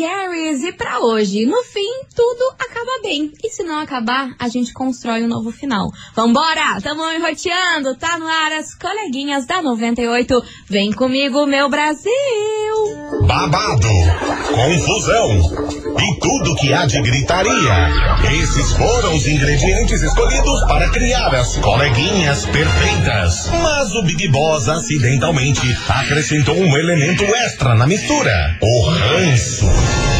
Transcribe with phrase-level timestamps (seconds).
[0.00, 1.99] Maravicheries e para hoje, no fim,
[3.02, 3.32] bem.
[3.42, 5.90] E se não acabar, a gente constrói um novo final.
[6.14, 6.80] Vambora!
[6.82, 10.42] Tamo enroteando, tá no ar as coleguinhas da 98.
[10.68, 12.10] Vem comigo, meu Brasil!
[13.26, 13.88] Babado,
[14.54, 17.90] confusão e tudo que há de gritaria.
[18.40, 23.48] Esses foram os ingredientes escolhidos para criar as coleguinhas perfeitas.
[23.62, 30.19] Mas o Big Boss acidentalmente acrescentou um elemento extra na mistura: o ranço.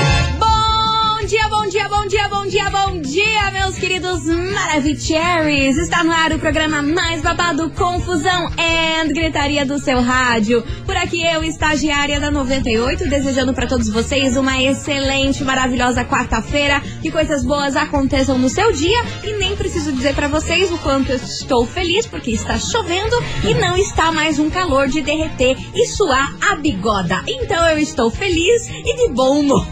[1.71, 5.77] Dia, bom dia, bom dia, bom dia, meus queridos Maravicheries!
[5.77, 10.61] Está no ar o programa mais babado, confusão and gritaria do seu rádio.
[10.85, 17.09] Por aqui eu, estagiária da 98, desejando para todos vocês uma excelente, maravilhosa quarta-feira, que
[17.09, 21.15] coisas boas aconteçam no seu dia e nem preciso dizer para vocês o quanto eu
[21.15, 23.15] estou feliz porque está chovendo
[23.49, 27.23] e não está mais um calor de derreter e suar a bigoda.
[27.25, 29.65] Então eu estou feliz e de bom humor.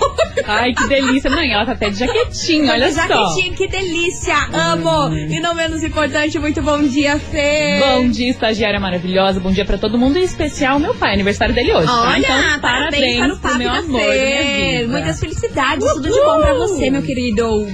[0.47, 1.29] Ai, que delícia.
[1.29, 3.01] Não, ela tá até de jaquetinho, olha só.
[3.01, 4.35] Jaquetinho, que delícia!
[4.53, 5.13] Amo!
[5.13, 7.79] E não menos importante, muito bom dia, Fê!
[7.79, 9.39] Bom dia, estagiária maravilhosa.
[9.39, 12.09] Bom dia pra todo mundo, em especial meu pai, aniversário dele hoje, tá?
[12.09, 14.07] Olha, Então, parabéns, para o meu amor, Fê.
[14.07, 14.91] minha vida.
[14.91, 17.67] Muitas felicidades, tudo de bom pra você, meu querido.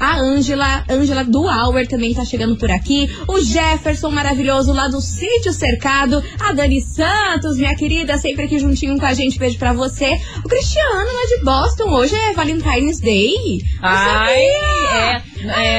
[0.00, 3.08] A Ângela, Ângela do Auer também tá chegando por aqui.
[3.28, 6.22] O Jefferson maravilhoso lá do Sítio Cercado.
[6.40, 9.38] A Dani Santos, minha querida, sempre aqui juntinho com a gente.
[9.38, 10.18] Beijo pra você.
[10.44, 11.90] O Cristiano lá de Boston.
[11.94, 13.60] Hoje é Valentine's Day.
[13.82, 15.22] Ai, é,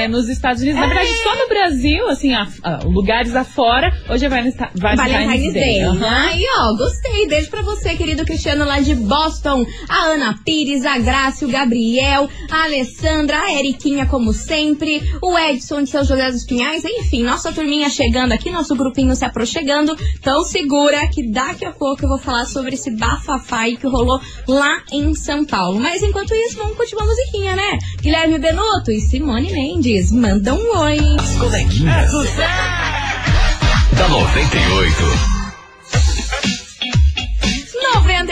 [0.03, 4.25] é, nos Estados Unidos, na verdade, só no Brasil, assim, a- a- lugares afora, hoje
[4.25, 5.81] é Valentine's, Valentine's Day.
[5.81, 6.27] Aham.
[6.27, 7.27] Aí, ó, gostei.
[7.27, 9.65] Beijo pra você, querido Cristiano lá de Boston.
[9.89, 15.83] A Ana Pires, a Graça, o Gabriel, a Alessandra, a Eriquinha, como sempre, o Edson
[15.83, 19.95] de São José dos Pinhais, enfim, nossa turminha chegando aqui, nosso grupinho se aproximando.
[20.19, 24.19] Então segura que daqui a pouco eu vou falar sobre esse bafafá aí que rolou
[24.47, 25.79] lá em São Paulo.
[25.79, 27.77] Mas enquanto isso, vamos continuar a musiquinha, né?
[28.01, 30.99] Guilherme Benuto e Simone Mendes, manda um oi.
[31.19, 32.11] As coleguinhas.
[33.97, 35.36] Da 98.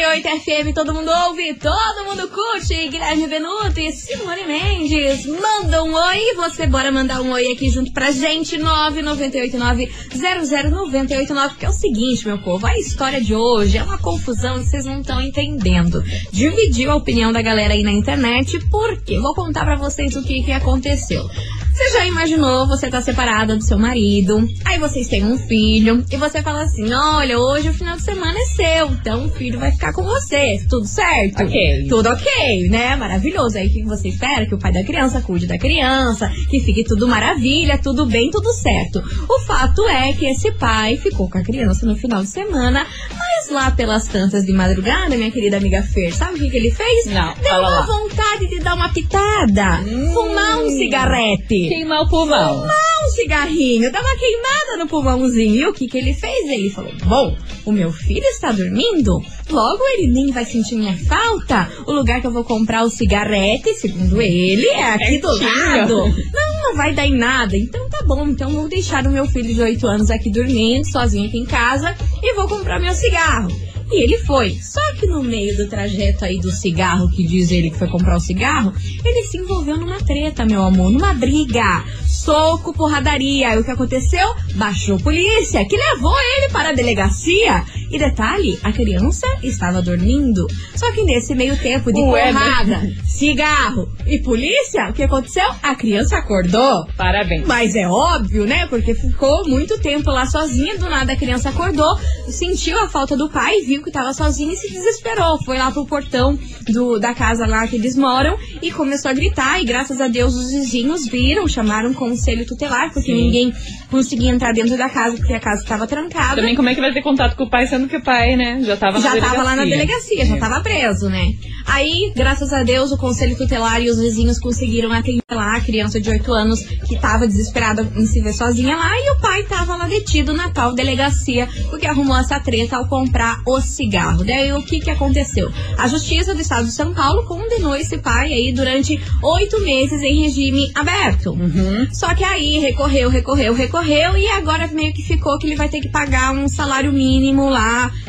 [0.06, 2.90] 98 FM, todo mundo ouve, todo mundo curte.
[2.90, 5.26] Guilherme Benuto e Simone Mendes.
[5.26, 8.60] Manda um oi, você bora mandar um oi aqui junto pra gente.
[8.60, 11.50] 998900989.
[11.50, 14.86] Porque é o seguinte, meu povo, a história de hoje é uma confusão que vocês
[14.86, 16.04] não estão entendendo.
[16.32, 20.44] Dividiu a opinião da galera aí na internet, porque vou contar pra vocês o que,
[20.44, 21.28] que aconteceu.
[21.76, 26.16] Você já imaginou você tá separada do seu marido, aí vocês têm um filho, e
[26.16, 29.72] você fala assim: olha, hoje o final de semana é seu, então o filho vai
[29.74, 31.44] ficar com você, tudo certo?
[31.44, 31.86] Ok.
[31.90, 32.96] Tudo ok, né?
[32.96, 33.58] Maravilhoso.
[33.58, 34.46] Aí o que você espera?
[34.46, 38.54] Que o pai da criança cuide da criança, que fique tudo maravilha, tudo bem, tudo
[38.54, 39.04] certo.
[39.30, 42.88] O fato é que esse pai ficou com a criança no final de semana,
[43.18, 46.72] mas lá pelas tantas de madrugada, minha querida amiga Fer, sabe o que, que ele
[46.72, 47.08] fez?
[47.08, 47.86] Não, Deu uma lá.
[47.86, 49.84] vontade de dar uma pitada,
[50.14, 51.65] fumar um cigarrete.
[51.70, 52.66] Queimar o pulmão.
[53.06, 55.56] um cigarrinho, dá uma queimada no pulmãozinho.
[55.56, 56.50] E o que, que ele fez?
[56.50, 61.70] Ele falou: Bom, o meu filho está dormindo, logo ele nem vai sentir minha falta.
[61.86, 65.96] O lugar que eu vou comprar o cigarrete, segundo ele, é aqui do lado.
[66.34, 67.56] Não, não vai dar em nada.
[67.58, 71.28] Então tá bom, então vou deixar o meu filho de 8 anos aqui dormindo, sozinho
[71.28, 73.50] aqui em casa, e vou comprar meu cigarro.
[73.92, 74.58] E ele foi.
[74.62, 78.18] Só que no meio do trajeto aí do cigarro, que diz ele que foi comprar
[78.18, 78.74] o cigarro,
[79.04, 81.84] ele se envolveu numa treta, meu amor, numa briga.
[82.08, 83.50] Soco, porradaria.
[83.50, 84.28] Aí o que aconteceu?
[84.56, 87.64] Baixou a polícia, que levou ele para a delegacia.
[87.92, 90.48] E detalhe, a criança estava dormindo.
[90.76, 92.40] Só que nesse meio tempo de Ué, né?
[92.40, 95.46] porrada, cigarro e polícia, o que aconteceu?
[95.62, 96.86] A criança acordou.
[96.98, 97.48] Parabéns.
[97.48, 98.68] Mas é óbvio, né?
[98.68, 101.98] Porque ficou muito tempo lá sozinha, do nada a criança acordou,
[102.28, 105.42] sentiu a falta do pai, viu que estava sozinha e se desesperou.
[105.44, 109.62] Foi lá pro portão do, da casa lá que eles moram e começou a gritar.
[109.62, 113.24] E graças a Deus os vizinhos viram, chamaram um conselho tutelar, porque Sim.
[113.24, 113.54] ninguém
[113.90, 116.36] conseguia entrar dentro da casa porque a casa estava trancada.
[116.36, 118.62] Também como é que vai ter contato com o pai, sendo que o pai, né,
[118.62, 119.36] já tava na já delegacia.
[119.36, 121.32] tava lá na delegacia, já tava preso, né?
[121.68, 126.00] Aí, graças a Deus, o conselho tutelar e os vizinhos conseguiram atender lá a criança
[126.00, 129.76] de 8 anos que tava desesperada em se ver sozinha lá e o pai tava
[129.76, 134.24] lá detido na tal delegacia porque arrumou essa treta ao comprar o cigarro.
[134.24, 135.52] Daí o que que aconteceu?
[135.78, 140.22] A Justiça do Estado de São Paulo condenou esse pai aí durante oito meses em
[140.22, 141.32] regime aberto.
[141.32, 141.88] Uhum.
[141.92, 145.82] Só que aí recorreu, recorreu, recorreu e agora meio que ficou que ele vai ter
[145.82, 147.65] que pagar um salário mínimo lá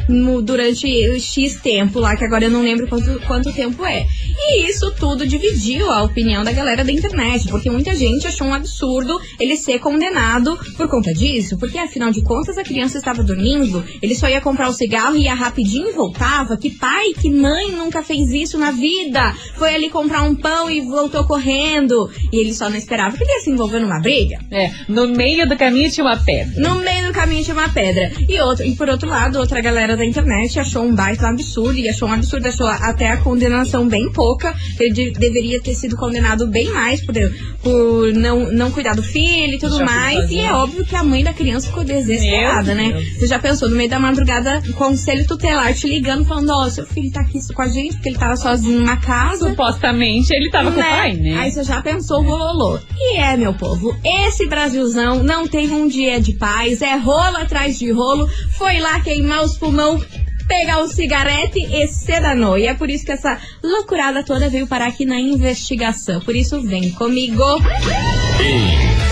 [0.09, 0.87] no- durante
[1.21, 4.07] X tempo lá, que agora eu não lembro quanto, quanto tempo é.
[4.39, 8.55] E isso tudo dividiu a opinião da galera da internet, porque muita gente achou um
[8.55, 13.85] absurdo ele ser condenado por conta disso, porque afinal de contas a criança estava dormindo,
[14.03, 16.57] ele só ia comprar o cigarro, ia rapidinho e voltava.
[16.57, 19.35] Que pai, que mãe nunca fez isso na vida?
[19.57, 22.11] Foi ali comprar um pão e voltou correndo.
[22.33, 24.39] E ele só não esperava que ele ia se envolver numa briga.
[24.51, 26.55] É, no meio do caminho tinha uma pedra.
[26.61, 28.13] No meio do caminho tinha uma pedra.
[28.29, 31.79] E, outro, e por outro lado, outra galera da internet achou um baita absurdo.
[31.79, 34.55] E achou um absurdo, achou até a condenação bem pouca.
[34.79, 37.15] Ele de- deveria ter sido condenado bem mais por,
[37.63, 40.31] por não, não cuidar do filho e tudo Já mais.
[40.31, 42.93] E é óbvio que a mãe da criança ficou desesperada, né?
[43.19, 46.85] Você já pensou, no meio da madrugada, o conselho tutelar te ligando, falando: Ó, seu
[46.87, 49.49] filho tá aqui com a gente porque ele tava sozinho numa casa.
[49.51, 51.37] Supostamente ele tava com o pai, né?
[51.39, 52.79] Aí você já pensou, rololô.
[52.99, 57.79] E é, meu povo, esse Brasilzão não teve um dia de paz, é rolo atrás
[57.79, 58.29] de rolo,
[58.59, 60.03] foi lá queimar os pulmão,
[60.47, 62.59] pegar o cigarete e se danou.
[62.59, 66.21] E é por isso que essa loucurada toda veio parar aqui na investigação.
[66.21, 67.45] Por isso, vem comigo.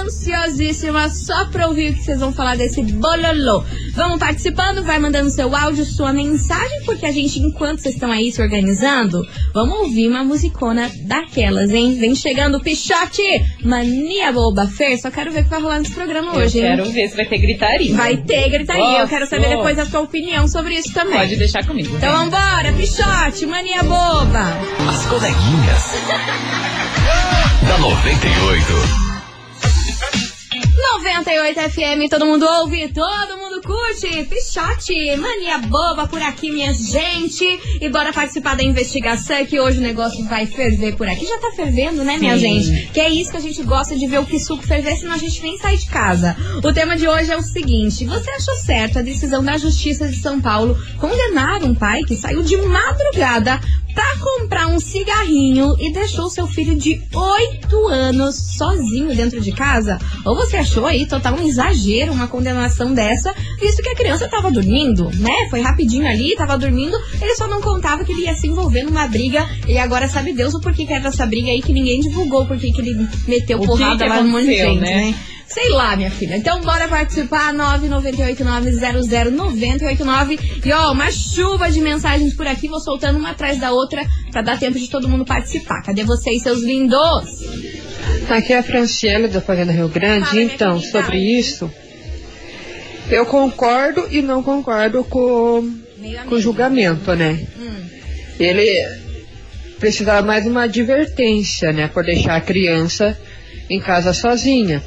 [0.00, 3.64] ansiosíssima só pra ouvir o que vocês vão falar desse bololô.
[3.94, 8.30] Vamos participando, vai mandando seu áudio, sua mensagem, porque a gente, enquanto vocês estão aí
[8.30, 11.96] se organizando, vamos ouvir uma musicona daquelas, hein?
[11.98, 13.22] Vem chegando o Pichote,
[13.64, 14.68] mania boba.
[14.68, 16.76] Fer, só quero ver o que vai rolar nesse programa Eu hoje, hein?
[16.76, 17.96] quero ver se vai ter gritaria.
[17.96, 19.00] Vai ter gritaria.
[19.00, 19.56] Eu quero saber Nossa.
[19.56, 21.18] depois a tua opinião sobre isso também.
[21.18, 21.96] Pode deixar comigo.
[21.96, 22.30] Então vem.
[22.30, 24.52] vambora, Pichote, mania boba.
[24.88, 25.82] As coleguinhas.
[27.66, 29.07] da 98.
[30.78, 34.24] 98 FM, todo mundo ouve, todo mundo curte.
[34.24, 37.44] Pichote, mania boba por aqui, minha gente.
[37.80, 41.26] E bora participar da investigação que hoje o negócio vai ferver por aqui.
[41.26, 42.62] Já tá fervendo, né, minha Sim.
[42.62, 42.92] gente?
[42.92, 45.18] Que é isso que a gente gosta de ver o que suco ferver, senão a
[45.18, 46.36] gente nem sai de casa.
[46.62, 50.16] O tema de hoje é o seguinte: você achou certo a decisão da Justiça de
[50.16, 53.60] São Paulo condenar um pai que saiu de madrugada
[53.94, 59.98] pra comprar um cigarrinho e deixou seu filho de 8 anos sozinho dentro de casa?
[60.24, 64.50] Ou você achou aí total um exagero uma condenação dessa, visto que a criança tava
[64.50, 65.48] dormindo, né?
[65.50, 69.06] Foi rapidinho ali, tava dormindo, ele só não contava que ele ia se envolver numa
[69.06, 72.46] briga e agora sabe Deus o porquê que era essa briga aí que ninguém divulgou,
[72.46, 75.10] porque que ele meteu O que porrada que lá no monte de gente, né?
[75.10, 75.14] né?
[75.48, 76.36] Sei lá, minha filha.
[76.36, 80.38] Então bora participar, 998900989.
[80.64, 84.42] E ó, uma chuva de mensagens por aqui, vou soltando uma atrás da outra pra
[84.42, 85.82] dar tempo de todo mundo participar.
[85.82, 86.98] Cadê vocês, seus lindos?
[88.28, 90.26] Aqui é a Franciele da Fazenda Rio Grande.
[90.26, 91.70] Fala, então, sobre isso,
[93.10, 95.66] eu concordo e não concordo com,
[96.28, 97.46] com o julgamento, né?
[97.58, 97.86] Hum,
[98.38, 98.68] Ele
[99.78, 101.88] precisava mais uma advertência, né?
[101.88, 103.18] Por deixar a criança
[103.70, 104.82] em casa sozinha.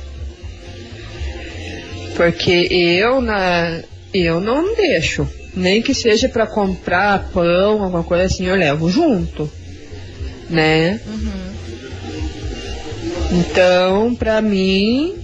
[2.15, 3.82] Porque eu, na,
[4.13, 5.27] eu não deixo.
[5.56, 9.51] Nem que seja para comprar pão, alguma coisa assim, eu levo junto.
[10.50, 11.00] Né?
[13.32, 15.15] Então, pra mim,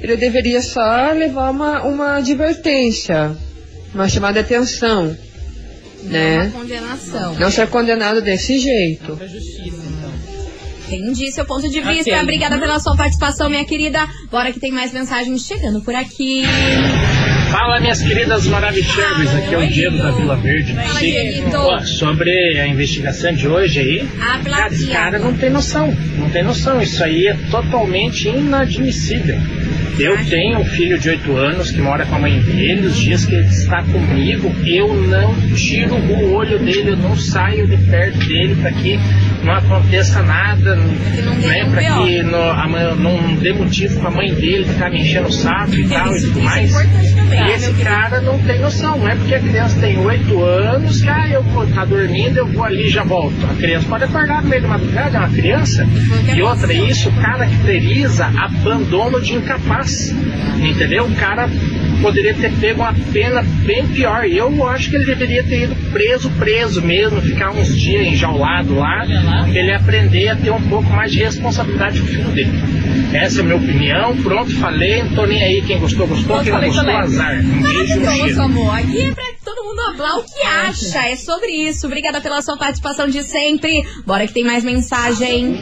[0.00, 3.36] ele deveria só levar uma, uma advertência,
[3.92, 5.16] uma chamada de atenção,
[6.02, 6.50] Uma né?
[6.52, 7.34] condenação.
[7.34, 9.16] Não ser condenado desse jeito.
[9.16, 9.89] Pra justiça.
[10.96, 12.20] Entendi seu ponto de vista.
[12.20, 14.06] Obrigada pela sua participação, minha querida.
[14.30, 16.44] Bora que tem mais mensagens chegando por aqui.
[17.50, 19.34] Fala, minhas queridas maravilhosas.
[19.36, 20.74] Aqui é o Diego da Vila Verde.
[21.50, 25.94] Fala, sobre a investigação de hoje aí, Ah, cara, esse cara não tem noção.
[26.18, 26.80] Não tem noção.
[26.80, 29.36] Isso aí é totalmente inadmissível.
[29.98, 32.86] Eu tenho um filho de 8 anos que mora com a mãe dele.
[32.86, 37.66] Os dias que ele está comigo, eu não tiro o olho dele, eu não saio
[37.66, 38.98] de perto dele para que
[39.44, 44.32] não aconteça nada, né, para que não, a mãe- não dê motivo para a mãe
[44.34, 46.74] dele ficar me enchendo o saco e tal e tudo é mais.
[46.80, 51.00] E né, esse cara não tem noção, não é porque a criança tem 8 anos
[51.00, 53.34] que ah, eu vou tá dormindo, eu vou ali e já volto.
[53.50, 55.86] A criança pode acordar no meio da madrugada, é uma criança.
[56.34, 59.89] E outra, isso caracteriza abandono de incapaz.
[60.62, 61.04] Entendeu?
[61.06, 61.48] O cara
[62.02, 64.24] poderia ter pego uma pena bem pior.
[64.26, 68.74] E eu acho que ele deveria ter ido preso, preso mesmo, ficar uns dias enjaulado
[68.74, 72.52] lá, pra ele aprender a ter um pouco mais de responsabilidade com o filho dele.
[73.12, 74.16] Essa é a minha opinião.
[74.18, 75.02] Pronto, falei.
[75.02, 75.62] Não tô nem aí.
[75.66, 76.26] Quem gostou, gostou.
[76.36, 77.02] Pronto, Quem não falei gostou, também.
[77.02, 77.40] azar.
[77.40, 78.42] Um beijo um cheiro.
[78.42, 78.78] amor.
[78.78, 79.24] Aqui é pra
[79.96, 81.08] falar o que acha.
[81.08, 81.86] É sobre isso.
[81.86, 83.82] Obrigada pela sua participação de sempre.
[84.06, 85.54] Bora que tem mais mensagem.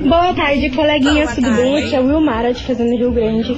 [0.00, 1.62] Boa tarde, coleguinhas, tudo tarde.
[1.62, 1.84] bem?
[1.84, 3.54] Aqui é o Wilmara, te fazendo Rio Grande.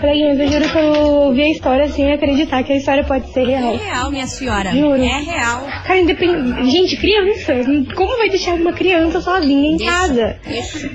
[0.00, 3.32] Coleguinhas, eu juro que eu vi a história assim e acreditar que a história pode
[3.32, 3.76] ser É real.
[3.76, 4.70] real, minha senhora.
[4.70, 5.02] Juro.
[5.02, 5.66] É real.
[5.84, 6.70] Cara, independente.
[6.70, 7.54] Gente, criança,
[7.94, 9.92] como vai deixar uma criança sozinha em Deixa.
[9.92, 10.36] casa?
[10.46, 10.88] Deixa.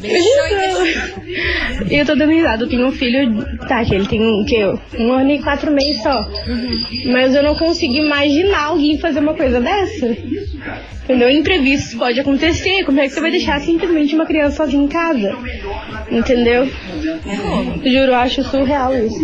[0.00, 1.12] Deixa deixa.
[1.90, 4.64] Eu tô dando risada, eu tenho um filho, tá, que ele tem um, que,
[4.98, 6.26] um ano e quatro meses só.
[7.12, 10.06] Mas eu não consigo imaginar alguém fazer uma coisa dessa.
[11.04, 11.30] Entendeu?
[11.30, 12.84] Imprevistos pode acontecer.
[12.84, 15.36] Como é que você vai deixar simplesmente uma criança sozinha em casa?
[16.10, 16.66] Entendeu?
[17.84, 19.20] Juro, eu acho surreal isso.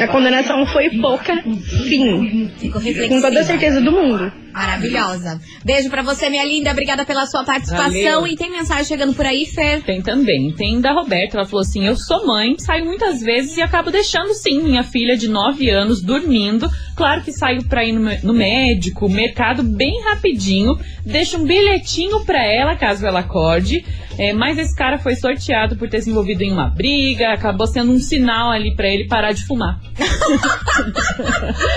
[0.00, 1.42] A condenação foi pouca,
[1.88, 2.50] sim.
[2.58, 4.32] Ficou Com toda a certeza do mundo.
[4.54, 5.40] Maravilhosa.
[5.64, 6.70] Beijo pra você, minha linda.
[6.70, 7.90] Obrigada pela sua participação.
[7.90, 8.26] Valeu.
[8.26, 9.82] E tem mensagem chegando por aí, Fer.
[9.82, 10.52] Tem também.
[10.52, 11.36] Tem da Roberta.
[11.36, 15.16] Ela falou assim: Eu sou mãe, saio muitas vezes e acabo deixando sim minha filha
[15.16, 16.70] de 9 anos dormindo.
[16.94, 20.78] Claro que saio pra ir no, no médico, mercado bem rapidinho.
[21.04, 23.84] Deixo um bilhetinho pra ela, caso ela acorde.
[24.18, 27.32] É, mas esse cara foi sorteado por ter se envolvido em uma briga.
[27.32, 29.80] Acabou sendo um sinal ali pra ele parar de fumar.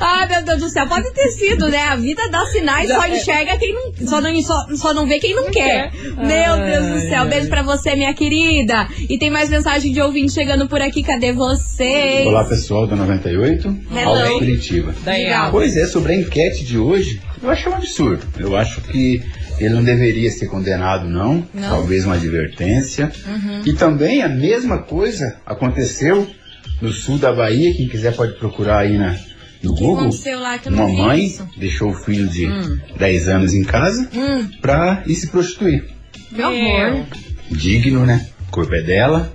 [0.00, 0.86] Ai, meu Deus do céu.
[0.86, 1.82] Pode ter sido, né?
[1.84, 4.06] A vida dá sinais, só enxerga quem não.
[4.06, 5.92] Só não, só, só não vê quem não quer.
[6.16, 7.26] Meu Deus do céu.
[7.26, 8.88] Beijo pra você, minha querida.
[9.08, 11.02] E tem mais mensagem de ouvinte chegando por aqui.
[11.02, 12.24] Cadê você?
[12.26, 14.10] Olá pessoal da 98, Hello.
[14.10, 14.94] Alves Curitiba.
[15.50, 18.26] Pois é, sobre a enquete de hoje, eu acho um absurdo.
[18.38, 19.22] Eu acho que
[19.60, 21.46] ele não deveria ser condenado, não.
[21.54, 21.68] Não.
[21.68, 23.10] Talvez uma advertência.
[23.64, 26.26] E também a mesma coisa aconteceu
[26.80, 27.74] no sul da Bahia.
[27.76, 29.12] Quem quiser pode procurar aí na,
[29.62, 29.98] no que Google.
[30.08, 31.46] aconteceu lá que Uma mãe isso?
[31.56, 32.78] deixou o filho de Hum.
[32.98, 35.84] 10 anos em casa Hum, pra ir se prostituir.
[36.34, 37.04] que horror.
[37.50, 38.26] digno, né?
[38.48, 39.32] O corpo é dela,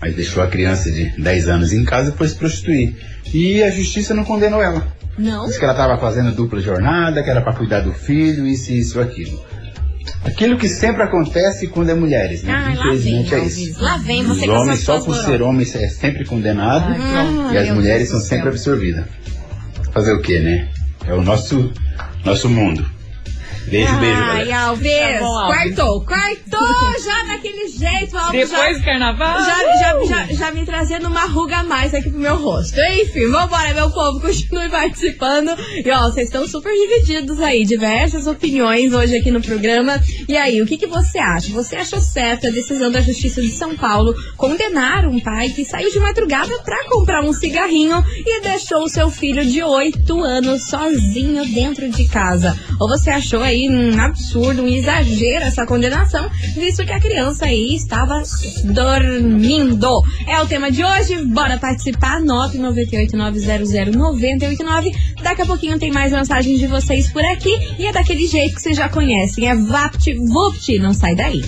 [0.00, 2.94] mas deixou a criança de 10 anos em casa para se prostituir.
[3.32, 4.86] E a justiça não condenou ela.
[5.18, 5.44] Não?
[5.46, 8.98] Disse que ela estava fazendo dupla jornada, que era para cuidar do filho, isso, isso,
[9.00, 9.38] aquilo.
[10.24, 12.52] Aquilo que sempre acontece quando é mulheres, né?
[12.52, 13.82] Ah, lá vem, Infelizmente é isso.
[13.82, 16.92] Lá vem você Os homens, só por ser homem, é sempre condenado.
[16.92, 19.04] Ah, e as mulheres são sempre absorvidas.
[19.92, 20.68] Fazer o quê, né?
[21.06, 21.72] É o nosso,
[22.24, 22.84] nosso mundo.
[23.66, 24.58] Beijo, beijo, Ai, galera.
[24.66, 25.74] Alves, Tá bom, Alves.
[25.74, 28.50] quartou, quartou já daquele jeito, Alves.
[28.50, 29.38] Depois do carnaval.
[29.44, 32.78] Já, já, já, já me trazendo uma ruga a mais aqui pro meu rosto.
[33.00, 35.50] Enfim, vambora, meu povo, continue participando.
[35.84, 39.98] E ó, vocês estão super divididos aí, diversas opiniões hoje aqui no programa.
[40.28, 41.52] E aí, o que, que você acha?
[41.52, 45.90] Você achou certa a decisão da Justiça de São Paulo condenar um pai que saiu
[45.90, 51.44] de madrugada pra comprar um cigarrinho e deixou o seu filho de 8 anos sozinho
[51.46, 52.56] dentro de casa?
[52.80, 57.74] Ou você achou aí um absurdo, um exagero essa condenação, visto que a criança aí
[57.74, 58.22] estava
[58.64, 59.88] dormindo?
[60.26, 64.94] É o tema de hoje, bora participar, 998-900-989.
[65.22, 68.62] Daqui a pouquinho tem mais mensagens de vocês por aqui e é daquele jeito que
[68.62, 71.42] vocês já conhecem, é Vapt Vupt, não sai daí.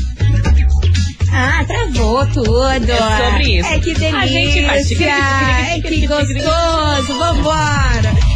[1.37, 2.93] Ah, travou tudo.
[2.93, 3.69] É sobre isso.
[3.69, 4.19] É que delícia.
[4.21, 7.19] A gente É que gostoso.
[7.19, 8.34] Vambora.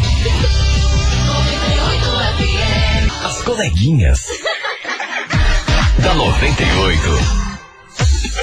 [3.58, 4.20] Coleguinhas.
[5.98, 7.47] da 98.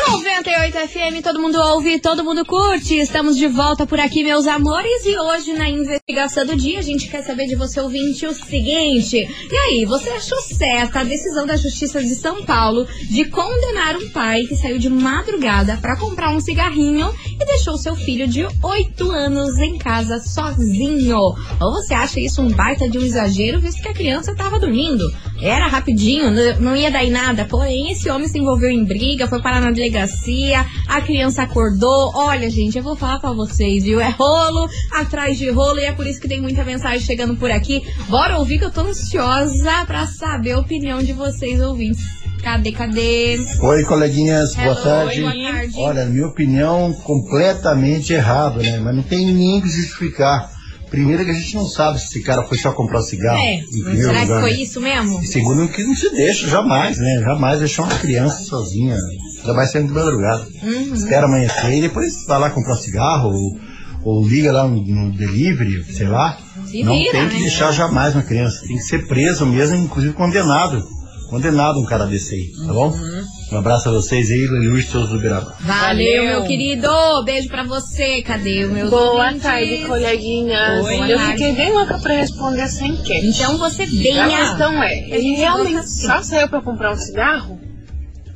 [0.07, 2.95] 98 FM, todo mundo ouve, todo mundo curte.
[2.95, 5.03] Estamos de volta por aqui, meus amores.
[5.03, 9.17] E hoje, na investigação do dia, a gente quer saber de você, ouvinte, o seguinte.
[9.17, 14.09] E aí, você achou certa a decisão da Justiça de São Paulo de condenar um
[14.11, 19.11] pai que saiu de madrugada para comprar um cigarrinho e deixou seu filho de 8
[19.11, 21.17] anos em casa sozinho?
[21.17, 25.03] Ou você acha isso um baita de um exagero, visto que a criança estava dormindo?
[25.41, 27.45] Era rapidinho, não ia dar em nada.
[27.45, 32.11] Porém, esse homem se envolveu em briga, foi parar na delegacia, a criança acordou.
[32.15, 33.99] Olha, gente, eu vou falar pra vocês, viu?
[33.99, 37.51] É rolo atrás de rolo e é por isso que tem muita mensagem chegando por
[37.51, 37.83] aqui.
[38.07, 42.01] Bora ouvir que eu tô ansiosa pra saber a opinião de vocês, ouvintes.
[42.41, 43.39] Cadê, cadê?
[43.59, 45.21] Oi, coleguinhas, boa Hello, tarde.
[45.21, 45.73] boa tarde.
[45.77, 48.77] Olha, minha opinião, completamente errado, né?
[48.79, 50.54] Mas não tem nem que justificar.
[50.95, 53.37] Primeiro que a gente não sabe se esse cara foi só comprar cigarro.
[53.37, 54.57] É, será que lugar, foi né?
[54.61, 55.21] isso mesmo?
[55.21, 57.21] E segundo que não se deixa, jamais, né?
[57.21, 58.95] Jamais deixar uma criança sozinha.
[59.39, 60.47] Ainda mais sendo de madrugada.
[60.63, 60.93] Uhum.
[60.93, 63.59] Espera amanhecer e depois vai lá comprar um cigarro ou,
[64.03, 66.37] ou liga lá no, no delivery, sei lá.
[66.65, 67.41] Se não vira, tem que né?
[67.41, 68.65] deixar jamais uma criança.
[68.65, 70.81] Tem que ser preso mesmo, inclusive condenado.
[71.29, 72.87] Condenado um cara desse aí, tá bom?
[72.89, 73.23] Uhum.
[73.51, 75.55] Um abraço a vocês aí, Luiz Souza do Uberaba.
[75.59, 76.25] Valeu, Valeu.
[76.25, 76.87] meu querido.
[77.23, 78.21] Beijo pra você.
[78.23, 79.43] Cadê o meu Boa ouvintes?
[79.43, 80.83] tarde, coleguinhas.
[80.85, 83.27] Oi, eu fiquei bem louca pra responder essa enquete.
[83.27, 84.25] Então você venha.
[84.25, 86.07] A questão é, ele realmente assim.
[86.07, 87.59] só saiu pra comprar um cigarro?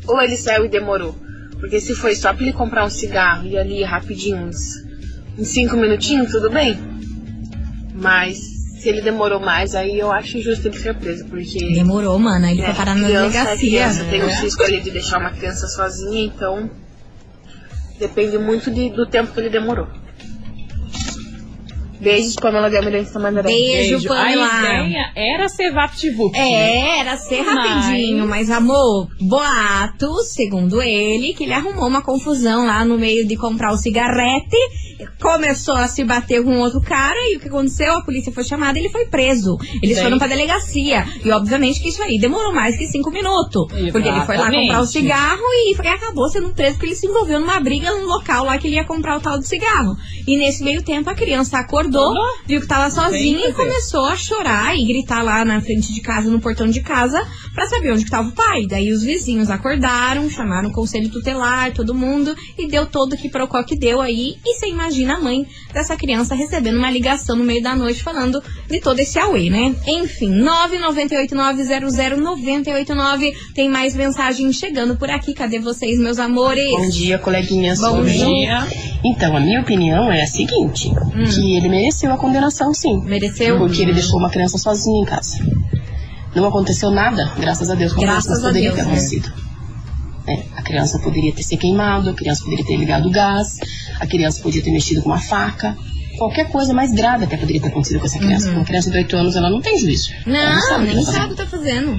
[0.08, 1.16] Ou ele saiu e demorou?
[1.60, 4.75] Porque se foi só pra ele comprar um cigarro e ali rapidinho, uns,
[5.38, 6.78] em cinco minutinhos, tudo bem.
[7.96, 8.39] Mas
[8.79, 12.45] se ele demorou mais, aí eu acho justo ele ser preso, porque Demorou, mano.
[12.48, 13.57] Ele foi é, parar na criança, é delegacia.
[13.69, 16.69] criança, tem o risco ali de deixar uma criança sozinha, então
[18.00, 19.88] depende muito de- do tempo que ele demorou.
[22.00, 23.48] Beijos, Pamela Gamirante Tamandaré.
[23.50, 24.13] Beijo, Beijo.
[24.13, 24.48] A Pamela.
[24.48, 26.38] ideia era ser VaptVupt.
[26.38, 32.84] É, era ser rapidinho, mas amor, boatos, segundo ele, que ele arrumou uma confusão lá
[32.86, 34.56] no meio de comprar o cigarrete,
[35.22, 37.94] começou a se bater com outro cara e o que aconteceu?
[37.94, 39.58] A polícia foi chamada e ele foi preso.
[39.82, 41.06] Eles foram pra delegacia.
[41.24, 43.68] E obviamente que isso aí demorou mais que cinco minutos.
[43.91, 44.68] Porque ele foi lá Exatamente.
[44.68, 48.06] comprar o cigarro e foi- acabou sendo preso porque ele se envolveu numa briga no
[48.06, 49.96] local lá que ele ia comprar o tal do cigarro.
[50.27, 51.88] E nesse meio tempo a criança acordou,
[52.46, 56.29] viu que tava sozinha e começou a chorar e gritar lá na frente de casa,
[56.29, 58.66] no portão de casa, pra saber onde que tava o pai.
[58.68, 63.29] Daí os vizinhos acordaram, chamaram o conselho tutelar, todo mundo, e deu todo o que
[63.29, 64.35] procó que deu aí.
[64.46, 68.42] E você imagina a mãe dessa criança recebendo uma ligação no meio da noite falando
[68.70, 69.75] de todo esse auê, né?
[69.87, 75.33] Enfim, 998900989 tem mais mensagem chegando por aqui.
[75.33, 76.70] Cadê vocês, meus amores?
[76.72, 77.79] Bom dia, coleguinhas.
[77.79, 78.25] Bom Tudo bem?
[78.25, 78.66] dia.
[79.03, 80.92] Então, a minha opinião é a seguinte:
[81.33, 82.96] que ele mereceu a condenação, sim.
[82.98, 83.03] Hum.
[83.05, 83.57] Mereceu?
[83.57, 85.38] Porque ele deixou uma criança sozinha em casa.
[86.35, 88.88] Não aconteceu nada, graças a Deus, com a Graças poderia Deus, ter né?
[88.88, 89.33] acontecido.
[90.27, 93.57] É, a criança poderia ter se queimado, a criança poderia ter ligado o gás,
[94.00, 95.75] a criança poderia ter mexido com uma faca.
[96.20, 98.51] Qualquer coisa mais grave até poderia ter acontecido com essa criança.
[98.51, 100.12] Uma criança de 8 anos, ela não tem juízo.
[100.27, 101.98] Ela Não, sabe nem tá sabe o que tá fazendo.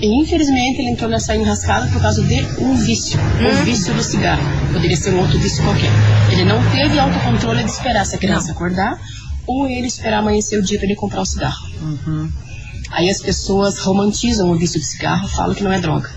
[0.00, 3.18] E infelizmente ele entrou nessa enrascada por causa de um vício.
[3.18, 3.60] Hum.
[3.60, 4.42] O vício do cigarro.
[4.72, 5.90] Poderia ser um outro vício qualquer.
[6.30, 9.00] Ele não teve autocontrole de esperar essa criança acordar
[9.46, 11.66] ou ele esperar amanhecer o dia para ele comprar o cigarro.
[12.90, 16.10] Aí as pessoas romantizam o vício do cigarro, falam que não é droga.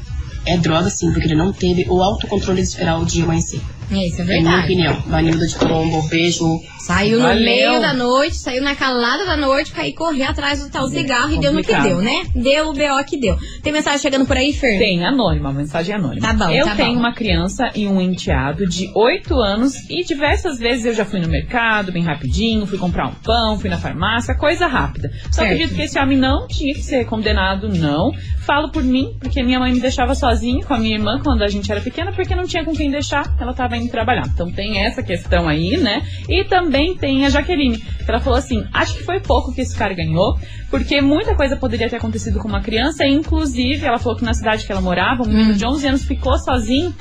[0.46, 3.62] É droga sim, porque ele não teve o autocontrole de esperar o dia amanhecer.
[3.92, 4.64] Isso é É minha verdade.
[4.64, 5.04] opinião.
[5.08, 6.46] Vanilda de Colombo, beijo.
[6.90, 7.44] Saiu no Valeu.
[7.46, 11.32] meio da noite, saiu na calada da noite pra ir correr atrás do tal cigarro
[11.32, 12.24] e deu no que deu, né?
[12.34, 13.38] Deu o BO que deu.
[13.62, 14.80] Tem mensagem chegando por aí, Fer?
[14.80, 16.26] Tem, anônima, mensagem anônima.
[16.26, 17.00] Tá bom, Eu tá tenho bom.
[17.02, 21.28] uma criança e um enteado de 8 anos e diversas vezes eu já fui no
[21.28, 25.12] mercado, bem rapidinho, fui comprar um pão, fui na farmácia, coisa rápida.
[25.32, 25.52] Só Certo.
[25.54, 28.12] acredito que esse homem não tinha que ser condenado, não.
[28.48, 31.48] Falo por mim, porque minha mãe me deixava sozinha com a minha irmã quando a
[31.48, 34.26] gente era pequena, porque não tinha com quem deixar, ela tava indo trabalhar.
[34.26, 36.02] Então tem essa questão aí, né?
[36.28, 39.76] E também tem a Jaqueline, que ela falou assim: acho que foi pouco que esse
[39.76, 40.38] cara ganhou,
[40.70, 44.34] porque muita coisa poderia ter acontecido com uma criança, e inclusive ela falou que na
[44.34, 46.94] cidade que ela morava, um menino de 11 anos ficou sozinho.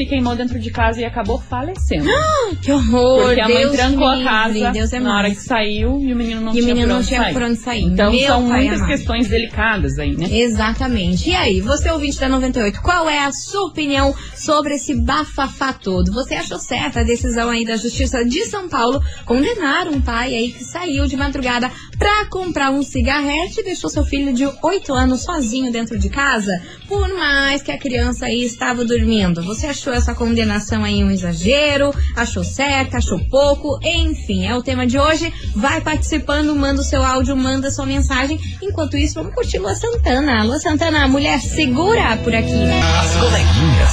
[0.00, 2.08] Se queimou dentro de casa e acabou falecendo.
[2.62, 3.26] Que horror!
[3.26, 6.16] Porque a mãe Deus trancou a casa Deus é na hora que saiu e o
[6.16, 7.84] menino não E o tinha menino por não tinha por onde sair.
[7.84, 8.88] Então Meu são muitas amado.
[8.88, 10.26] questões delicadas aí, né?
[10.30, 11.28] Exatamente.
[11.28, 16.12] E aí, você ouvinte da 98, qual é a sua opinião sobre esse bafafá todo?
[16.12, 20.50] Você achou certa a decisão aí da Justiça de São Paulo condenar um pai aí
[20.50, 25.20] que saiu de madrugada pra comprar um cigarrete e deixou seu filho de 8 anos
[25.20, 26.50] sozinho dentro de casa?
[26.88, 29.44] Por mais que a criança aí estava dormindo.
[29.44, 31.94] Você achou essa condenação aí um exagero?
[32.16, 32.96] Achou certa?
[32.96, 33.78] Achou pouco?
[33.82, 35.30] Enfim, é o tema de hoje.
[35.54, 38.40] Vai participando, manda o seu áudio, manda sua mensagem.
[38.62, 40.42] Enquanto isso, vamos curtir Lua Santana.
[40.42, 42.64] Lua Santana, mulher segura por aqui.
[42.98, 43.92] As coleguinhas.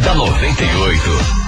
[0.02, 1.45] da 98.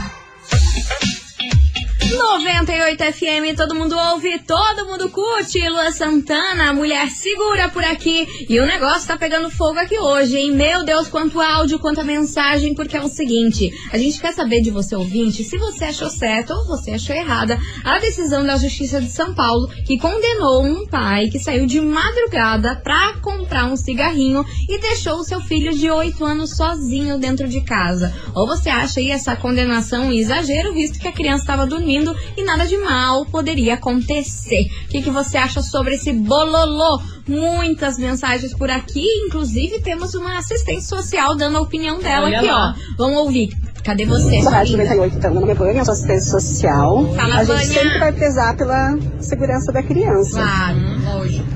[2.11, 5.69] 98 FM, todo mundo ouve, todo mundo curte.
[5.69, 8.47] Lua Santana, mulher segura por aqui.
[8.49, 10.53] E o negócio tá pegando fogo aqui hoje, hein?
[10.53, 14.71] Meu Deus, quanto áudio, quanta mensagem, porque é o seguinte: a gente quer saber de
[14.71, 19.11] você, ouvinte, se você achou certo ou você achou errada a decisão da Justiça de
[19.11, 24.79] São Paulo que condenou um pai que saiu de madrugada pra comprar um cigarrinho e
[24.79, 28.15] deixou o seu filho de 8 anos sozinho dentro de casa.
[28.35, 31.98] Ou você acha aí essa condenação um exagero, visto que a criança estava dormindo
[32.37, 34.67] e nada de mal poderia acontecer.
[34.85, 37.01] O que, que você acha sobre esse bololô?
[37.27, 42.47] Muitas mensagens por aqui, inclusive temos uma assistente social dando a opinião dela Olha aqui,
[42.47, 42.75] lá.
[42.77, 42.95] ó.
[42.97, 43.51] Vamos ouvir.
[43.85, 44.95] Cadê você, Sou Rádio linda?
[44.95, 45.31] 98, então.
[45.33, 47.07] Meu nome é Vânia, eu sou assistente social.
[47.15, 47.67] Fala, a gente Vânia.
[47.67, 50.41] sempre vai prezar pela segurança da criança.
[50.41, 50.79] Claro,
[51.19, 51.47] lógico.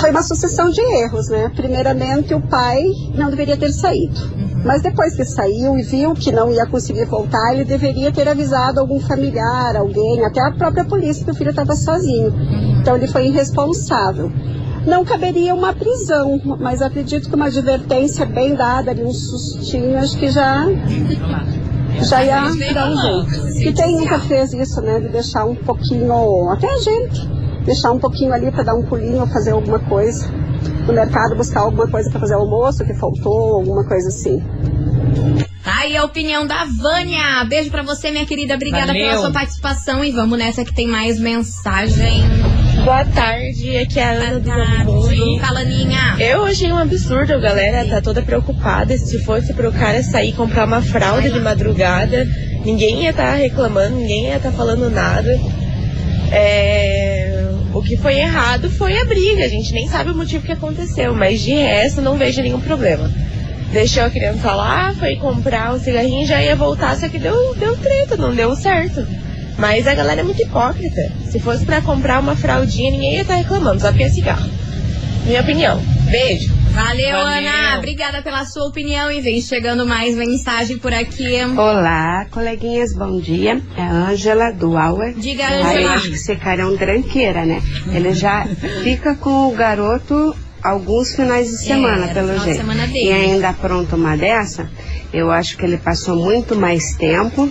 [0.00, 1.50] Foi uma sucessão de erros, né?
[1.54, 2.82] Primeiramente, o pai
[3.14, 4.18] não deveria ter saído.
[4.64, 8.80] Mas depois que saiu e viu que não ia conseguir voltar, ele deveria ter avisado
[8.80, 12.32] algum familiar, alguém, até a própria polícia, que o filho estava sozinho.
[12.80, 14.32] Então ele foi irresponsável.
[14.86, 20.18] Não caberia uma prisão, mas acredito que uma advertência bem dada, ali, um sustinho, acho
[20.18, 20.66] que já,
[22.02, 23.68] já ia dar um jeito.
[23.68, 25.00] E quem nunca fez isso, né?
[25.00, 27.28] De deixar um pouquinho, até a gente,
[27.64, 30.28] deixar um pouquinho ali para dar um pulinho, fazer alguma coisa.
[30.86, 34.42] No mercado, buscar alguma coisa para fazer almoço que faltou, alguma coisa assim.
[35.64, 37.42] Tá aí a opinião da Vânia.
[37.48, 38.54] Beijo pra você, minha querida.
[38.54, 39.06] Obrigada Valeu.
[39.06, 40.04] pela sua participação.
[40.04, 42.22] E vamos nessa que tem mais mensagem.
[42.84, 44.50] Boa tarde, aqui é a Ana do
[44.84, 45.40] Novo Mundo.
[45.40, 46.16] Fala, Aninha.
[46.18, 48.96] Eu achei um absurdo, galera tá toda preocupada.
[48.98, 52.26] Se fosse pro cara sair e comprar uma fralda de madrugada,
[52.62, 55.30] ninguém ia estar reclamando, ninguém ia estar falando nada.
[56.30, 57.23] É,
[57.84, 61.40] que foi errado foi a briga, a gente nem sabe o motivo que aconteceu, mas
[61.40, 63.10] de resto não vejo nenhum problema.
[63.72, 67.54] Deixou a criança lá, foi comprar o cigarrinho e já ia voltar, só que deu,
[67.56, 69.06] deu treta, não deu certo.
[69.58, 71.12] Mas a galera é muito hipócrita.
[71.30, 74.48] Se fosse pra comprar uma fraldinha, ninguém ia estar reclamando, só porque é cigarro.
[75.26, 75.80] Minha opinião.
[76.10, 76.63] Beijo.
[76.74, 77.26] Valeu, Valeu.
[77.50, 77.78] Ana.
[77.78, 79.10] Obrigada pela sua opinião.
[79.10, 81.24] E vem chegando mais mensagem por aqui.
[81.56, 83.60] Olá, coleguinhas, bom dia.
[83.76, 85.14] É a Ângela do Auer.
[85.14, 85.80] Diga, Ângela.
[85.80, 87.62] eu acho que esse cara é um tranqueira, né?
[87.92, 88.46] Ele já
[88.82, 92.56] fica com o garoto alguns finais de semana, É, pelo jeito.
[92.58, 93.06] semana dele.
[93.08, 94.68] E ainda pronto uma dessa,
[95.12, 97.50] eu acho que ele passou muito mais tempo.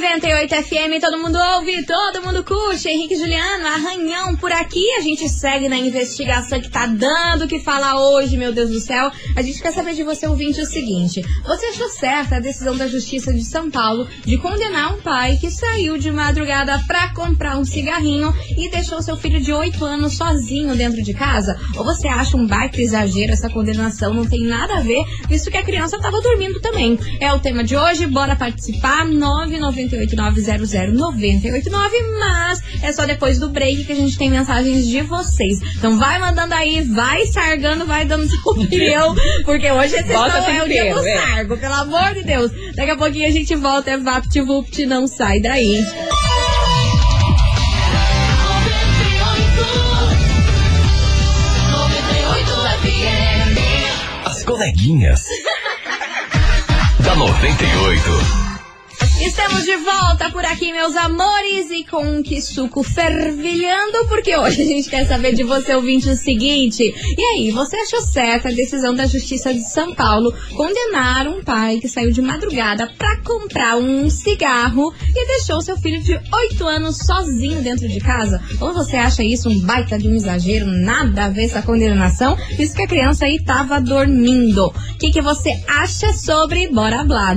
[0.00, 2.88] 98 FM, todo mundo ouve, todo mundo curte.
[2.88, 4.82] Henrique Juliano, arranhão por aqui.
[4.94, 8.80] A gente segue na investigação que tá dando o que falar hoje, meu Deus do
[8.80, 9.12] céu.
[9.36, 12.88] A gente quer saber de você, ouvinte, o seguinte: você achou certa a decisão da
[12.88, 17.64] Justiça de São Paulo de condenar um pai que saiu de madrugada pra comprar um
[17.64, 21.60] cigarrinho e deixou seu filho de 8 anos sozinho dentro de casa?
[21.76, 24.14] Ou você acha um baita exagero essa condenação?
[24.14, 26.98] Não tem nada a ver, visto que a criança tava dormindo também.
[27.20, 29.04] É o tema de hoje, bora participar.
[29.04, 31.70] 998 998900989,
[32.18, 35.60] mas é só depois do break que a gente tem mensagens de vocês.
[35.76, 40.62] Então vai mandando aí, vai sargando, vai dando sua opinião, porque hoje esse Bota é
[40.62, 41.16] o dia do é.
[41.16, 42.50] sargo, pelo amor de Deus.
[42.74, 45.80] Daqui a pouquinho a gente volta, é VaptVupt, não sai daí.
[54.24, 55.20] As coleguinhas.
[57.04, 58.49] da 98.
[59.22, 64.64] Estamos de volta por aqui, meus amores, e com que suco fervilhando, porque hoje a
[64.64, 66.82] gente quer saber de você, ouvinte, o seguinte.
[66.82, 71.78] E aí, você achou certa a decisão da Justiça de São Paulo condenar um pai
[71.80, 76.96] que saiu de madrugada pra comprar um cigarro e deixou seu filho de 8 anos
[76.96, 78.42] sozinho dentro de casa?
[78.58, 82.74] Ou você acha isso um baita de um exagero, nada a ver essa condenação, visto
[82.74, 84.66] que a criança aí tava dormindo?
[84.66, 86.68] O que, que você acha sobre?
[86.68, 87.34] Bora lá,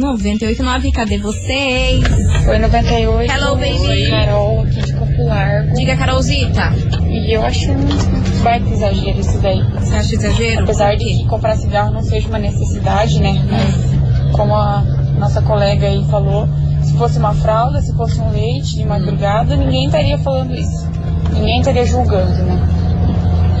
[0.00, 2.04] 998900989, cadê vocês?
[2.48, 3.32] Oi, 98.
[3.32, 3.78] Hello, baby.
[3.78, 5.74] Oi, Carol, aqui de Campo Largo.
[5.74, 6.72] Diga, Carolzita.
[7.08, 9.62] E eu acho um baita exagero isso daí.
[9.74, 10.62] Você acha exagero?
[10.62, 13.34] Apesar de que comprar cigarro não seja uma necessidade, né?
[13.50, 14.82] Mas, como a
[15.18, 16.48] nossa colega aí falou,
[16.82, 20.88] se fosse uma fralda, se fosse um leite de madrugada, ninguém estaria falando isso.
[21.32, 22.71] Ninguém estaria julgando, né?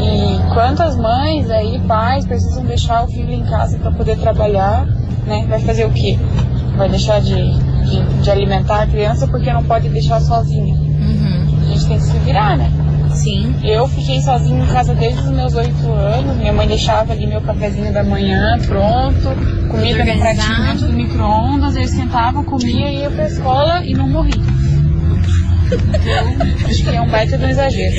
[0.02, 4.84] E quantas mães aí, pais, precisam deixar o filho em casa para poder trabalhar,
[5.26, 5.46] né?
[5.48, 6.18] Vai fazer o quê?
[6.76, 10.74] Vai deixar de, de, de alimentar a criança porque não pode deixar sozinha.
[11.62, 12.70] A gente tem que se virar, né?
[13.14, 13.54] Sim.
[13.62, 16.36] Eu fiquei sozinha em casa desde os meus oito anos.
[16.36, 19.28] Minha mãe deixava ali meu cafezinho da manhã pronto,
[19.70, 21.76] comida no pratinho dentro do micro-ondas.
[21.76, 24.42] Eu sentava, comia, ia pra escola e não morria.
[25.72, 27.94] Então, acho que é um baita um exagero.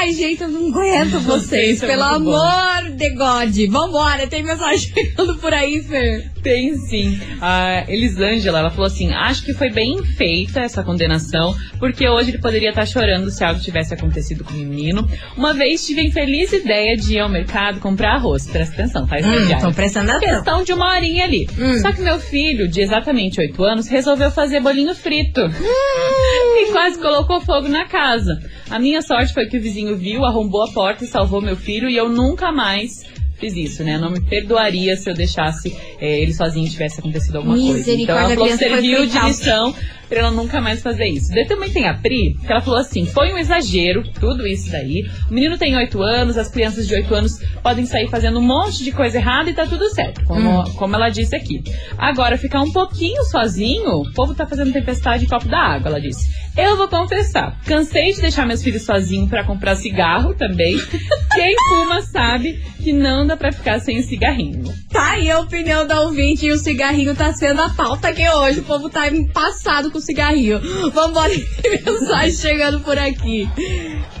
[0.00, 2.34] Ai, gente, eu não aguento vocês, pelo muito bom.
[2.34, 3.70] amor de God.
[3.70, 6.30] Vambora, tem mensagem chegando por aí, Fer.
[6.42, 7.20] Tem sim.
[7.38, 12.38] A Elisângela, ela falou assim: acho que foi bem feita essa condenação, porque hoje ele
[12.38, 15.06] poderia estar chorando se algo tivesse acontecido com o menino.
[15.36, 18.46] Uma vez tive a infeliz ideia de ir ao mercado comprar arroz.
[18.46, 19.16] Presta atenção, tá?
[19.16, 20.36] Hum, tô prestando atenção.
[20.36, 21.46] Questão de uma horinha ali.
[21.82, 25.42] Só que meu filho, de exatamente 8 anos, resolveu fazer bolinho frito.
[25.52, 28.40] e quase colocou fogo na casa.
[28.70, 31.88] A minha sorte foi que o vizinho viu, arrombou a porta e salvou meu filho,
[31.88, 33.04] e eu nunca mais
[33.38, 33.98] fiz isso, né?
[33.98, 37.92] Não me perdoaria se eu deixasse eh, ele sozinho e tivesse acontecido alguma coisa.
[37.92, 39.74] Então ela falou serviu de lição
[40.10, 41.30] pra ela nunca mais fazer isso.
[41.32, 45.08] Daí também tem a Pri, que ela falou assim: foi um exagero, tudo isso daí.
[45.30, 48.84] O menino tem 8 anos, as crianças de 8 anos podem sair fazendo um monte
[48.84, 50.64] de coisa errada e tá tudo certo, como, Hum.
[50.74, 51.62] como ela disse aqui.
[51.96, 56.00] Agora, ficar um pouquinho sozinho, o povo tá fazendo tempestade em copo da água, ela
[56.00, 56.28] disse.
[56.56, 60.76] Eu vou confessar, cansei de deixar meus filhos sozinhos pra comprar cigarro também.
[61.32, 64.64] Quem fuma sabe que não dá pra ficar sem o cigarrinho.
[64.90, 68.60] Tá aí a opinião da ouvinte e o cigarrinho tá sendo a pauta aqui hoje.
[68.60, 70.60] O povo tá passado com o cigarrinho.
[70.92, 71.32] Vambora,
[71.84, 73.48] mensagem chegando por aqui.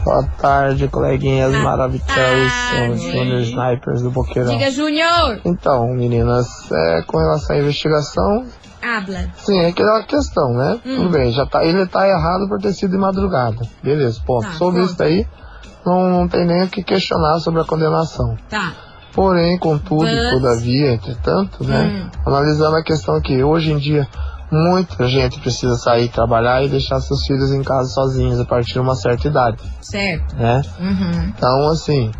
[0.04, 3.10] Boa tarde, coleguinhas maravilhosas, tarde.
[3.10, 4.56] Júnior Snipers do Boqueirão.
[4.56, 5.40] Diga, Júnior.
[5.44, 8.46] Então, meninas, é, com relação à investigação,
[8.82, 9.30] Habla.
[9.36, 10.80] sim, é aquela questão, né?
[10.86, 10.96] Hum.
[10.96, 13.60] Tudo bem, já tá, ele tá errado por ter sido de madrugada.
[13.82, 14.46] Beleza, ponto.
[14.46, 14.90] Tá, sobre ponto.
[14.90, 15.26] isso daí,
[15.84, 18.36] não, não tem nem o que questionar sobre a condenação.
[18.48, 18.72] Tá.
[19.12, 22.08] Porém, contudo e todavia, entretanto, né?
[22.14, 22.20] Hum.
[22.26, 24.06] Analisando a questão que hoje em dia
[24.50, 28.80] muita gente precisa sair trabalhar e deixar seus filhos em casa sozinhos a partir de
[28.80, 30.34] uma certa idade, Certo.
[30.36, 30.62] né?
[30.80, 31.32] Uhum.
[31.36, 32.10] Então, assim,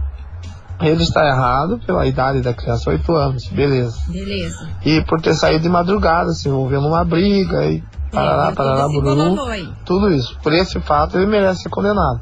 [0.80, 3.98] ele está errado pela idade da criança, 8 anos, beleza.
[4.08, 4.68] Beleza.
[4.84, 9.48] E por ter saído de madrugada, se envolveu numa briga e parará, parará, bururu, colocou
[9.48, 9.68] aí.
[9.84, 10.38] tudo isso.
[10.42, 12.20] Por esse fato, ele merece ser condenado.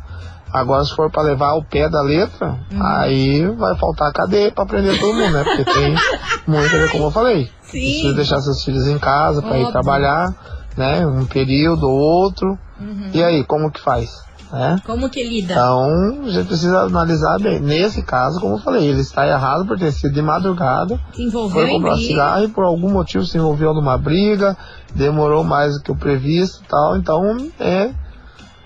[0.52, 2.82] Agora, se for para levar ao pé da letra, Uhum.
[2.82, 5.44] aí vai faltar cadeia para prender todo mundo, né?
[5.44, 5.94] Porque tem
[6.48, 7.80] muita, como eu falei, Sim.
[7.80, 10.34] precisa deixar seus filhos em casa para ir trabalhar,
[10.76, 11.06] né?
[11.06, 12.58] Um período ou outro.
[12.80, 13.10] Uhum.
[13.12, 14.10] E aí, como que faz?
[14.52, 14.80] Né?
[14.86, 15.52] Como que lida?
[15.52, 17.60] Então, a gente precisa analisar bem.
[17.60, 21.66] Nesse caso, como eu falei, ele está errado por ter sido de madrugada, Se envolveu
[21.66, 24.56] foi comprar cigarro e por algum motivo se envolveu numa briga,
[24.94, 26.96] demorou mais do que o previsto e tal.
[26.96, 27.90] Então, é,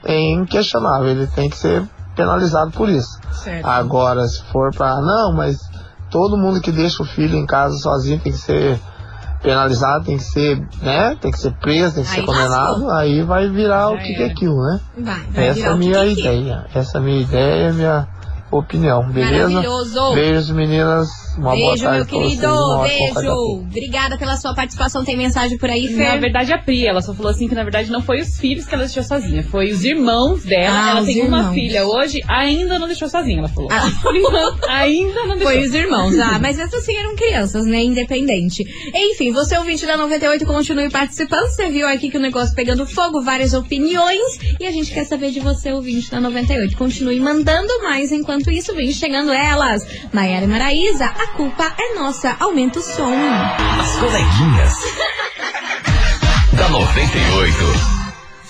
[0.04, 1.08] é inquestionável.
[1.08, 1.84] Ele tem que ser
[2.14, 3.18] penalizado por isso.
[3.32, 3.66] Certo.
[3.66, 5.58] Agora, se for para não, mas
[6.10, 8.78] todo mundo que deixa o filho em casa sozinho tem que ser
[9.42, 11.16] penalizado, tem que ser, né?
[11.20, 14.22] Tem que ser preso, tem que Aí ser condenado, aí vai virar o que, que
[14.22, 14.80] é aquilo, né?
[14.98, 16.34] Vai, vai Essa é a minha que que é.
[16.36, 16.66] ideia.
[16.74, 18.08] Essa é a minha ideia a minha
[18.50, 19.48] opinião, beleza?
[19.48, 20.14] Maravilhoso.
[20.14, 21.21] Beijos, meninas.
[21.38, 22.46] Uma boa Beijo, tarde meu querido.
[22.46, 22.82] uma.
[22.82, 23.32] Beijo.
[23.62, 25.04] Obrigada pela sua participação.
[25.04, 26.08] Tem mensagem por aí, Fer?
[26.08, 28.66] Na verdade, a Pri, ela só falou assim que na verdade não foi os filhos
[28.66, 30.76] que ela deixou sozinha, foi os irmãos dela.
[30.76, 31.54] Ah, ela tem uma irmãos.
[31.54, 33.70] filha hoje, ainda não deixou sozinha, ela falou.
[34.02, 35.52] Por enquanto, ainda não deixou.
[35.52, 37.82] Foi os irmãos, ah, mas essas assim eram crianças, né?
[37.82, 38.64] Independente.
[38.94, 41.46] Enfim, você ouvinte da 98, continue participando.
[41.48, 44.38] Você viu aqui que o negócio pegando fogo, várias opiniões.
[44.60, 46.76] E a gente quer saber de você, ouvinte da 98.
[46.76, 48.12] Continue mandando mais.
[48.12, 49.86] Enquanto isso, vem chegando elas.
[50.12, 52.36] Maiara e Maraísa, a culpa é nossa.
[52.40, 53.14] Aumenta o som.
[53.80, 54.74] As coleguinhas.
[56.52, 58.01] da 98.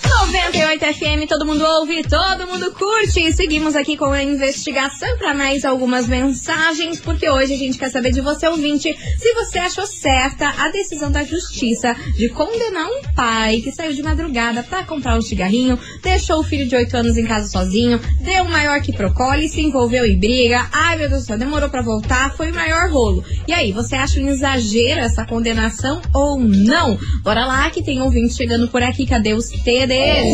[0.04, 3.20] 98 FM, todo mundo ouve, todo mundo curte.
[3.20, 7.90] E seguimos aqui com a investigação para mais algumas mensagens, porque hoje a gente quer
[7.90, 13.02] saber de você, ouvinte, se você achou certa a decisão da justiça de condenar um
[13.14, 17.16] pai que saiu de madrugada para comprar um cigarrinho, deixou o filho de 8 anos
[17.16, 20.68] em casa sozinho, deu maior que procole, se envolveu em briga.
[20.72, 23.24] Ai, meu Deus do céu, demorou para voltar, foi o maior rolo.
[23.46, 26.98] E aí, você acha um exagero essa condenação ou não?
[27.22, 29.50] Bora lá que tem ouvinte chegando por aqui, cadê os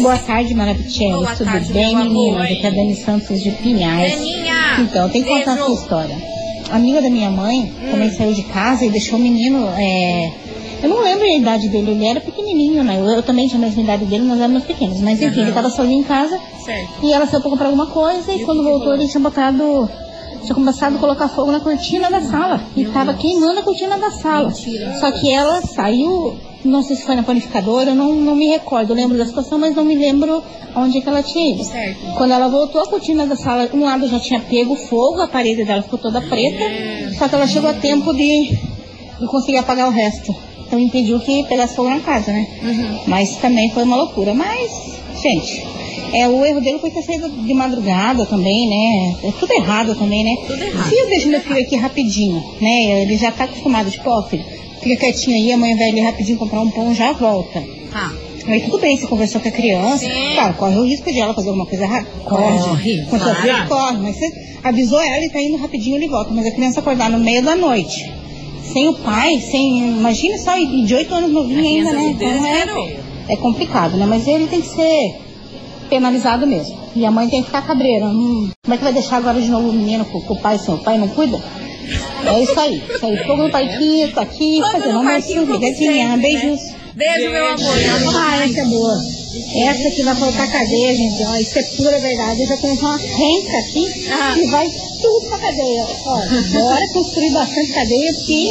[0.03, 1.11] Boa tarde, Maravicelli.
[1.13, 2.07] Boa Tudo tarde, bem, meninas?
[2.13, 2.43] amor.
[2.43, 4.15] Aqui é a Dani Santos de Pinhais.
[4.15, 6.17] Daninha, Então, tem que contar essa história.
[6.71, 7.91] A amiga da minha mãe Hum.
[7.91, 9.67] também saiu de casa e deixou o menino.
[9.77, 10.31] é,
[10.83, 12.99] Eu não lembro a idade dele, ele era pequenininho, né?
[13.01, 15.01] Eu, eu também tinha a mesma idade dele, nós éramos pequenos.
[15.01, 15.41] Mas enfim, Aham.
[15.41, 16.89] ele estava sozinho em casa Certo.
[17.05, 19.91] e ela saiu pra comprar alguma coisa e quando voltou ele tinha botado.
[20.43, 22.61] Tinha começado a colocar fogo na cortina da sala.
[22.77, 24.51] E tava queimando a cortina da sala.
[25.01, 28.93] Só que ela saiu, não sei se foi na panificadora, eu não, não me recordo.
[28.93, 30.43] Eu lembro da situação, mas não me lembro
[30.75, 31.65] onde é que ela tinha ido.
[31.65, 32.15] Certo.
[32.17, 35.65] Quando ela voltou, a cortina da sala, um lado já tinha pego fogo, a parede
[35.65, 36.65] dela ficou toda preta.
[37.19, 38.57] Só que ela chegou a tempo de,
[39.21, 40.35] de conseguir apagar o resto.
[40.67, 42.47] Então impediu que pegasse fogo na casa, né?
[43.07, 44.35] Mas também foi uma loucura.
[44.35, 44.71] Mas,
[45.23, 45.67] gente,
[46.13, 49.17] é, o erro dele foi ter saído de madrugada também, né?
[49.25, 50.35] É tudo errado também, né?
[50.47, 50.89] Tudo errado.
[50.89, 53.03] Se eu deixo meu filho aqui rapidinho, né?
[53.03, 54.45] Ele já tá acostumado, tipo, ó, filho,
[54.81, 57.63] fica quietinho aí, a mãe vai ali rapidinho comprar um pão, já volta.
[57.93, 58.13] Tá.
[58.47, 60.35] Aí tudo bem, você conversou com a criança, Sim.
[60.35, 62.07] claro, corre o risco de ela fazer alguma coisa errada.
[62.25, 62.59] Corre.
[62.59, 63.35] Corre, Com claro.
[63.35, 64.33] certeza corre, mas você
[64.65, 66.33] avisou ela e tá indo rapidinho, ele volta.
[66.33, 68.11] Mas a criança acordar no meio da noite,
[68.73, 69.99] sem o pai, sem.
[69.99, 72.15] Imagina só, de oito anos novinho ainda, né?
[72.17, 74.07] Então é, é complicado, né?
[74.07, 75.28] Mas ele tem que ser
[75.89, 76.79] penalizado mesmo.
[76.95, 78.07] E a mãe tem que ficar cabreira.
[78.07, 80.59] Hum, como é que vai deixar agora de novo o menino com, com o pai
[80.59, 81.41] sem o pai não cuida?
[82.27, 82.83] É isso aí.
[82.95, 83.17] Isso aí.
[83.25, 86.17] Fogo no parquinho, tô aqui, Fogo fazendo almoço, ligadinha, sempre, né?
[86.19, 86.61] beijos.
[86.95, 88.17] Beijo, meu amor.
[88.17, 88.95] Ah, essa é boa.
[89.55, 91.23] Essa que vai faltar cadeia, gente.
[91.25, 92.43] Ó, isso é pura verdade.
[92.43, 94.33] Eu já tenho uma renca aqui Ah.
[94.35, 94.67] que vai
[95.01, 95.87] tudo pra cadeia.
[96.05, 96.21] Ó,
[96.53, 98.51] bora construir bastante cadeia, porque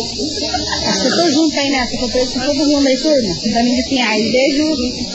[0.88, 3.36] acho que eu tô junto aí nessa, que eu penso todo mundo aí, turma.
[3.52, 4.32] Pra mim de Pinhais.
[4.32, 4.64] Beijo.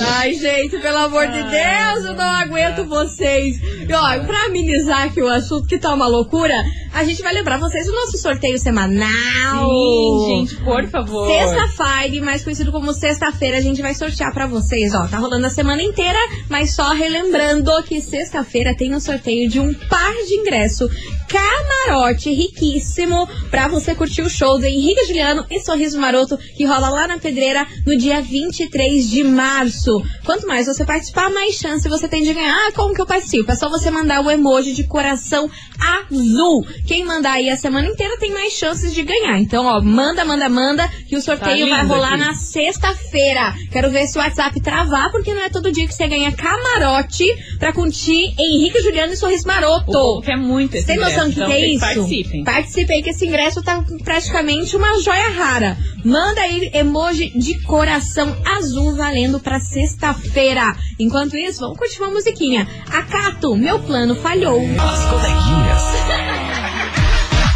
[0.00, 3.56] Ai, gente, pelo amor de Deus, eu não aguento vocês.
[3.88, 6.54] E ó, pra amenizar aqui o assunto que tá uma loucura,
[6.94, 9.68] a gente vai lembrar vocês do nosso sorteio semanal.
[9.68, 11.26] Sim, gente, por favor.
[11.26, 15.06] Sexta-feira, mais conhecido como sexta-feira, a gente vai sortear pra vocês, ó.
[15.06, 16.18] Tá rolando a semana inteira,
[16.48, 20.88] mas só relembrando que sexta-feira tem o sorteio de um par de ingresso
[21.32, 26.90] camarote riquíssimo pra você curtir o show do Henrique Juliano e Sorriso Maroto que rola
[26.90, 29.90] lá na Pedreira no dia 23 de março.
[30.24, 32.52] Quanto mais você participar, mais chance você tem de ganhar.
[32.54, 33.50] Ah, como que eu participo?
[33.50, 36.66] É só você mandar o emoji de coração azul.
[36.86, 39.38] Quem mandar aí a semana inteira tem mais chances de ganhar.
[39.38, 42.18] Então, ó, manda, manda, manda, que o sorteio Tá vai rolar aqui.
[42.18, 43.54] na sexta-feira.
[43.70, 47.24] Quero ver se o WhatsApp travar, porque não é todo dia que você ganha camarote
[47.58, 49.84] pra curtir Henrique Juliano e Sorriso Maroto.
[49.88, 51.80] O povo quer muito esse Tem noção do que, ingresso, então que é que isso?
[51.80, 52.44] participem.
[52.44, 55.76] Participe aí, que esse ingresso tá praticamente uma joia rara.
[56.04, 60.76] Manda aí emoji de coração azul valendo pra sexta-feira.
[60.98, 62.66] Enquanto isso, vamos curtir uma musiquinha.
[62.90, 64.60] Acato, meu plano falhou.
[64.60, 65.82] As coleguinhas.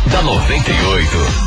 [0.12, 1.45] da 98.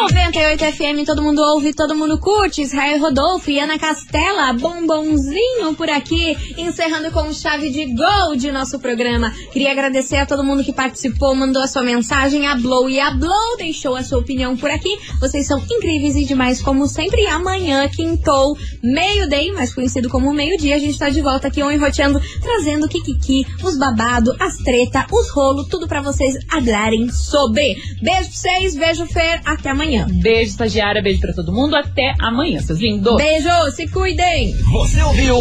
[0.00, 2.62] 98 FM, todo mundo ouve, todo mundo curte.
[2.62, 8.78] Israel Rodolfo e Ana Castela, bombonzinho por aqui, encerrando com chave de gol de nosso
[8.78, 9.32] programa.
[9.52, 13.10] Queria agradecer a todo mundo que participou, mandou a sua mensagem, a Blow e a
[13.10, 14.96] Blow deixou a sua opinião por aqui.
[15.20, 17.26] Vocês são incríveis e demais, como sempre.
[17.26, 22.20] Amanhã, quintou, meio-day, mais conhecido como meio-dia, a gente tá de volta aqui, on enroteando,
[22.40, 27.74] trazendo o kikiki, os babado, as treta, os rolos, tudo pra vocês hablarem sobre.
[28.00, 30.06] Beijo pra vocês, beijo Fer, até amanhã.
[30.10, 31.74] Beijo, estagiária, beijo pra todo mundo.
[31.74, 33.16] Até amanhã, seus lindos.
[33.16, 34.54] Beijo, se cuidem.
[34.72, 35.38] Você ouviu?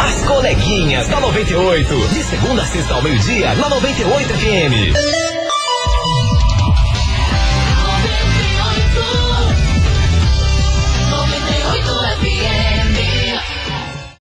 [0.00, 2.08] As coleguinhas da 98.
[2.08, 5.43] De segunda a sexta ao meio-dia, na 98 FM.